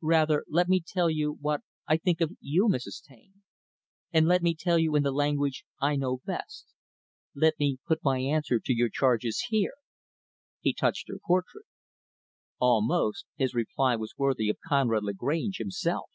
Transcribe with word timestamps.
"Rather 0.00 0.46
let 0.48 0.66
me 0.66 0.80
tell 0.80 1.10
you 1.10 1.34
what 1.42 1.60
I 1.86 1.98
think 1.98 2.22
of 2.22 2.30
you, 2.40 2.68
Mrs. 2.68 3.02
Taine. 3.04 3.42
And 4.12 4.26
let 4.26 4.40
me 4.40 4.54
tell 4.58 4.78
you 4.78 4.96
in 4.96 5.02
the 5.02 5.12
language 5.12 5.66
I 5.78 5.94
know 5.94 6.22
best. 6.24 6.68
Let 7.34 7.58
me 7.60 7.76
put 7.86 8.02
my 8.02 8.18
answer 8.18 8.58
to 8.58 8.72
your 8.72 8.88
charges 8.88 9.48
here," 9.50 9.74
he 10.60 10.72
touched 10.72 11.08
her 11.08 11.18
portrait. 11.26 11.66
Almost, 12.58 13.26
his 13.36 13.52
reply 13.52 13.94
was 13.94 14.14
worthy 14.16 14.48
of 14.48 14.56
Conrad 14.66 15.02
Lagrange, 15.04 15.58
himself. 15.58 16.08